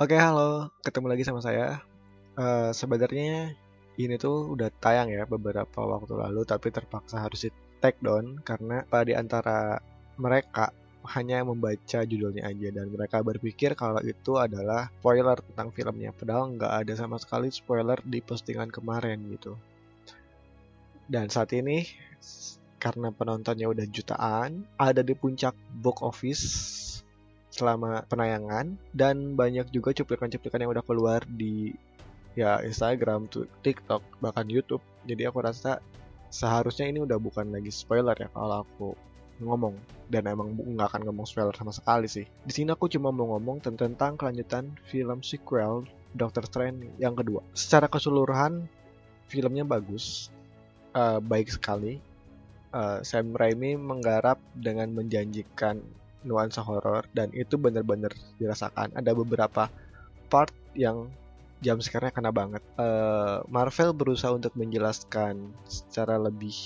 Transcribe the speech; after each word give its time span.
Oke, 0.00 0.16
halo. 0.16 0.72
Ketemu 0.80 1.12
lagi 1.12 1.28
sama 1.28 1.44
saya. 1.44 1.84
Uh, 2.32 2.72
sebenarnya 2.72 3.52
ini 4.00 4.16
tuh 4.16 4.48
udah 4.56 4.72
tayang 4.80 5.12
ya 5.12 5.28
beberapa 5.28 5.84
waktu 5.84 6.16
lalu, 6.16 6.40
tapi 6.48 6.72
terpaksa 6.72 7.20
harus 7.20 7.44
di 7.44 7.52
take 7.84 8.00
down 8.00 8.40
karena 8.40 8.80
pada 8.88 9.12
antara 9.20 9.76
mereka 10.16 10.72
hanya 11.04 11.44
membaca 11.44 12.00
judulnya 12.08 12.48
aja 12.48 12.72
dan 12.72 12.88
mereka 12.88 13.20
berpikir 13.20 13.76
kalau 13.76 14.00
itu 14.00 14.40
adalah 14.40 14.88
spoiler 15.04 15.36
tentang 15.36 15.68
filmnya 15.68 16.16
padahal 16.16 16.48
nggak 16.56 16.72
ada 16.80 16.92
sama 16.96 17.20
sekali 17.20 17.52
spoiler 17.52 18.00
di 18.04 18.20
postingan 18.24 18.68
kemarin 18.68 19.16
gitu 19.32 19.56
dan 21.08 21.32
saat 21.32 21.56
ini 21.56 21.88
karena 22.76 23.12
penontonnya 23.16 23.64
udah 23.64 23.88
jutaan 23.88 24.64
ada 24.76 25.00
di 25.00 25.16
puncak 25.16 25.56
box 25.80 25.96
office 26.04 26.44
selama 27.60 28.08
penayangan 28.08 28.80
dan 28.96 29.36
banyak 29.36 29.68
juga 29.68 29.92
cuplikan-cuplikan 29.92 30.64
yang 30.64 30.72
udah 30.72 30.84
keluar 30.84 31.20
di 31.28 31.76
ya 32.32 32.64
Instagram, 32.64 33.28
TikTok, 33.60 34.00
bahkan 34.24 34.48
YouTube. 34.48 34.80
Jadi 35.04 35.28
aku 35.28 35.44
rasa 35.44 35.84
seharusnya 36.32 36.88
ini 36.88 37.04
udah 37.04 37.20
bukan 37.20 37.52
lagi 37.52 37.68
spoiler 37.68 38.16
ya 38.16 38.32
kalau 38.32 38.64
aku 38.64 38.88
ngomong 39.40 39.74
dan 40.12 40.28
emang 40.28 40.52
nggak 40.52 40.94
akan 40.94 41.02
ngomong 41.08 41.26
spoiler 41.28 41.52
sama 41.52 41.72
sekali 41.72 42.08
sih. 42.08 42.24
Di 42.44 42.52
sini 42.52 42.72
aku 42.72 42.88
cuma 42.88 43.12
mau 43.12 43.36
ngomong 43.36 43.60
tentang 43.64 44.16
kelanjutan 44.16 44.72
film 44.88 45.20
sequel 45.20 45.84
Doctor 46.16 46.44
Strange 46.48 46.90
yang 46.98 47.14
kedua. 47.14 47.44
Secara 47.54 47.86
keseluruhan 47.86 48.66
filmnya 49.30 49.62
bagus, 49.62 50.28
uh, 50.96 51.22
baik 51.22 51.50
sekali. 51.50 52.02
Uh, 52.70 53.02
Sam 53.02 53.34
Raimi 53.34 53.74
menggarap 53.74 54.38
dengan 54.54 54.94
menjanjikan 54.94 55.82
nuansa 56.24 56.60
horor 56.60 57.08
dan 57.16 57.32
itu 57.32 57.56
benar-benar 57.56 58.12
dirasakan. 58.36 58.92
Ada 58.92 59.16
beberapa 59.16 59.68
part 60.28 60.52
yang 60.76 61.08
jam 61.60 61.80
sekarang 61.80 62.12
kena 62.12 62.32
banget. 62.32 62.64
Uh, 62.76 63.44
Marvel 63.48 63.92
berusaha 63.92 64.32
untuk 64.32 64.52
menjelaskan 64.56 65.52
secara 65.68 66.16
lebih 66.16 66.56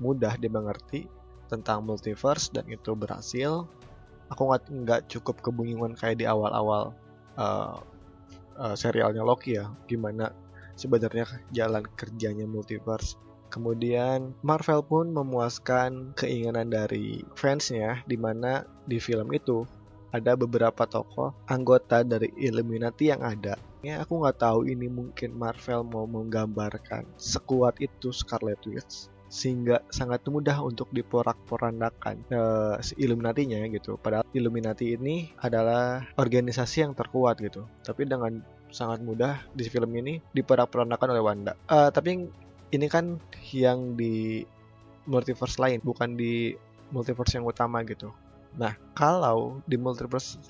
mudah 0.00 0.36
dimengerti 0.40 1.06
tentang 1.52 1.84
multiverse 1.84 2.48
dan 2.52 2.64
itu 2.68 2.96
berhasil. 2.96 3.68
Aku 4.32 4.48
nggak 4.48 5.12
cukup 5.12 5.44
kebingungan 5.44 5.92
kayak 5.92 6.24
di 6.24 6.26
awal-awal 6.28 6.96
uh, 7.36 7.76
uh, 8.56 8.74
serialnya 8.76 9.20
Loki 9.20 9.60
ya, 9.60 9.68
gimana 9.84 10.32
sebenarnya 10.72 11.28
jalan 11.52 11.84
kerjanya 12.00 12.48
multiverse 12.48 13.20
Kemudian 13.52 14.32
Marvel 14.40 14.80
pun 14.80 15.12
memuaskan 15.12 16.16
keinginan 16.16 16.72
dari 16.72 17.20
fansnya 17.36 18.00
di 18.08 18.16
mana 18.16 18.64
di 18.88 18.96
film 18.96 19.28
itu 19.36 19.68
ada 20.08 20.32
beberapa 20.36 20.88
tokoh 20.88 21.36
anggota 21.44 22.00
dari 22.00 22.32
Illuminati 22.40 23.12
yang 23.12 23.20
ada. 23.20 23.60
Ya 23.84 24.00
aku 24.00 24.24
nggak 24.24 24.40
tahu 24.40 24.64
ini 24.64 24.88
mungkin 24.88 25.36
Marvel 25.36 25.84
mau 25.84 26.08
menggambarkan 26.08 27.04
sekuat 27.20 27.76
itu 27.84 28.08
Scarlet 28.08 28.60
Witch 28.64 29.12
sehingga 29.32 29.80
sangat 29.88 30.28
mudah 30.28 30.60
untuk 30.60 30.92
diporak-porandakan 30.92 32.20
uh, 32.28 32.76
si 32.84 32.92
Illuminati-nya 33.00 33.64
gitu. 33.72 33.96
Padahal 33.96 34.28
Illuminati 34.36 34.92
ini 34.92 35.32
adalah 35.40 36.04
organisasi 36.20 36.84
yang 36.84 36.92
terkuat 36.92 37.40
gitu. 37.40 37.64
Tapi 37.80 38.04
dengan 38.04 38.44
sangat 38.68 39.00
mudah 39.00 39.40
di 39.56 39.64
film 39.72 39.88
ini 39.96 40.20
diporak-porandakan 40.36 41.16
oleh 41.16 41.24
Wanda. 41.24 41.52
Uh, 41.64 41.88
tapi 41.88 42.28
ini 42.72 42.86
kan 42.88 43.20
yang 43.52 43.94
di 43.94 44.42
multiverse 45.04 45.60
lain 45.60 45.78
bukan 45.84 46.16
di 46.16 46.56
multiverse 46.90 47.36
yang 47.36 47.44
utama 47.44 47.84
gitu. 47.84 48.08
Nah 48.56 48.74
kalau 48.96 49.60
di 49.68 49.76
multiverse 49.76 50.40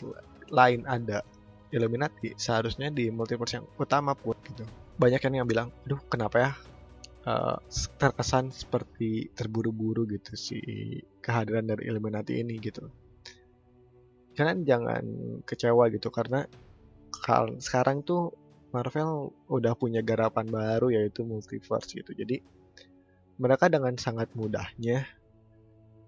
lain 0.50 0.86
ada 0.86 1.26
Illuminati 1.72 2.36
seharusnya 2.36 2.92
di 2.92 3.08
multiverse 3.08 3.58
yang 3.58 3.66
utama 3.80 4.12
pun 4.14 4.36
gitu. 4.44 4.62
Banyak 5.00 5.20
yang 5.24 5.48
bilang 5.48 5.68
aduh 5.88 5.98
kenapa 6.06 6.36
ya 6.38 6.50
uh, 7.26 7.56
terkesan 7.98 8.52
seperti 8.52 9.32
terburu-buru 9.32 10.04
gitu 10.06 10.36
si 10.36 10.58
kehadiran 11.24 11.66
dari 11.66 11.88
Illuminati 11.88 12.38
ini 12.38 12.60
gitu. 12.60 12.86
Kalian 14.32 14.64
jangan 14.64 15.04
kecewa 15.44 15.92
gitu 15.92 16.08
karena 16.08 16.44
sekarang 17.60 18.02
tuh 18.02 18.41
Marvel 18.72 19.30
udah 19.52 19.76
punya 19.76 20.00
garapan 20.00 20.48
baru 20.48 20.88
yaitu 20.90 21.22
multiverse 21.22 21.92
gitu. 21.92 22.16
Jadi 22.16 22.40
mereka 23.36 23.68
dengan 23.68 23.96
sangat 23.96 24.32
mudahnya 24.32 25.06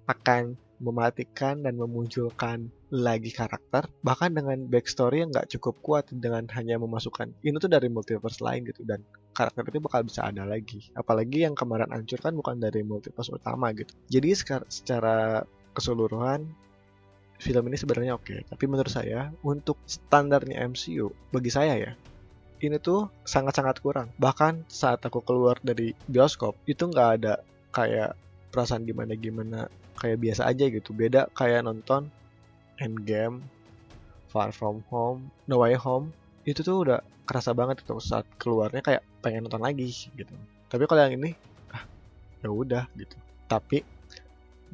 akan 0.05 0.57
mematikan 0.83 1.63
dan 1.65 1.79
memunculkan 1.79 2.69
lagi 2.93 3.31
karakter 3.31 3.89
bahkan 4.05 4.35
dengan 4.35 4.67
backstory 4.69 5.23
yang 5.23 5.31
nggak 5.31 5.51
cukup 5.57 5.79
kuat 5.81 6.07
dengan 6.11 6.45
hanya 6.53 6.77
memasukkan 6.77 7.31
ini 7.43 7.57
tuh 7.59 7.71
dari 7.71 7.89
multiverse 7.89 8.43
lain 8.43 8.67
gitu 8.69 8.83
dan 8.85 9.01
karakter 9.35 9.67
itu 9.71 9.81
bakal 9.83 10.07
bisa 10.07 10.27
ada 10.27 10.45
lagi 10.45 10.91
apalagi 10.99 11.47
yang 11.47 11.57
kemarin 11.57 11.91
hancur 11.91 12.21
kan 12.21 12.35
bukan 12.35 12.59
dari 12.59 12.83
multiverse 12.83 13.33
utama 13.35 13.71
gitu 13.75 13.91
jadi 14.11 14.31
secara 14.69 15.47
keseluruhan 15.75 16.47
film 17.43 17.65
ini 17.67 17.77
sebenarnya 17.79 18.15
oke 18.15 18.31
okay. 18.31 18.41
tapi 18.47 18.65
menurut 18.71 18.91
saya 18.91 19.35
untuk 19.43 19.79
standarnya 19.87 20.63
MCU 20.71 21.11
bagi 21.35 21.51
saya 21.51 21.75
ya 21.75 21.93
ini 22.63 22.79
tuh 22.79 23.11
sangat-sangat 23.27 23.81
kurang. 23.83 24.09
Bahkan 24.21 24.69
saat 24.71 25.03
aku 25.03 25.25
keluar 25.25 25.59
dari 25.63 25.97
bioskop 26.07 26.55
itu 26.69 26.87
nggak 26.87 27.11
ada 27.21 27.41
kayak 27.75 28.15
perasaan 28.55 28.87
gimana-gimana 28.87 29.67
kayak 29.99 30.23
biasa 30.23 30.47
aja 30.47 30.71
gitu. 30.71 30.95
Beda 30.95 31.27
kayak 31.35 31.67
nonton 31.67 32.11
Endgame, 32.79 33.43
Far 34.31 34.51
From 34.51 34.83
Home, 34.91 35.31
No 35.47 35.63
Way 35.63 35.79
Home 35.83 36.11
itu 36.45 36.61
tuh 36.61 36.85
udah 36.85 37.01
kerasa 37.25 37.57
banget 37.57 37.81
itu 37.81 37.97
saat 38.05 38.29
keluarnya 38.37 38.85
kayak 38.85 39.03
pengen 39.25 39.49
nonton 39.49 39.65
lagi 39.65 39.89
gitu. 39.91 40.35
Tapi 40.69 40.85
kalau 40.85 41.01
yang 41.07 41.17
ini 41.17 41.33
ah 41.73 41.83
ya 42.45 42.51
udah 42.53 42.85
gitu. 42.99 43.17
Tapi 43.49 43.94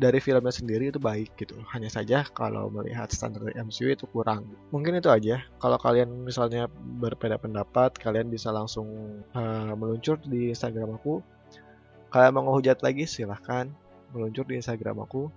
dari 0.01 0.17
filmnya 0.17 0.49
sendiri 0.49 0.89
itu 0.89 0.97
baik 0.97 1.37
gitu. 1.37 1.61
Hanya 1.77 1.93
saja 1.93 2.25
kalau 2.33 2.73
melihat 2.73 3.13
standar 3.13 3.45
MCU 3.53 3.93
itu 3.93 4.09
kurang. 4.09 4.49
Mungkin 4.73 4.97
itu 4.97 5.13
aja. 5.13 5.45
Kalau 5.61 5.77
kalian 5.77 6.25
misalnya 6.25 6.73
berbeda 6.73 7.37
pendapat, 7.37 8.01
kalian 8.01 8.33
bisa 8.33 8.49
langsung 8.49 8.89
uh, 9.37 9.77
meluncur 9.77 10.17
di 10.25 10.49
Instagram 10.57 10.97
aku. 10.97 11.21
Kalian 12.09 12.33
mau 12.33 12.49
ngehujat 12.49 12.81
lagi 12.81 13.05
silahkan 13.05 13.69
meluncur 14.17 14.49
di 14.49 14.57
Instagram 14.57 15.05
aku. 15.05 15.29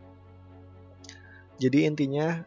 Jadi 1.60 1.84
intinya 1.84 2.40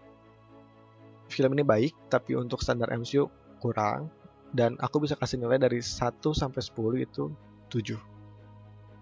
film 1.28 1.52
ini 1.52 1.68
baik, 1.68 1.92
tapi 2.08 2.32
untuk 2.32 2.64
standar 2.64 2.96
MCU 2.96 3.28
kurang. 3.60 4.08
Dan 4.56 4.80
aku 4.80 5.04
bisa 5.04 5.20
kasih 5.20 5.36
nilai 5.36 5.60
dari 5.60 5.84
1 5.84 6.16
sampai 6.32 6.64
10 6.64 6.96
itu 7.04 7.28
7. 7.68 8.15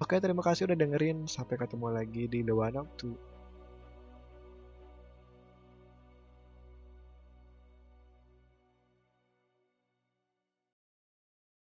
Oke, 0.03 0.19
terima 0.19 0.43
kasih 0.43 0.67
udah 0.67 0.75
dengerin. 0.75 1.31
Sampai 1.31 1.55
ketemu 1.55 1.95
lagi 1.95 2.27
di 2.27 2.43
The 2.43 2.51
One 2.51 2.83
Up 2.83 2.89
to 2.99 3.15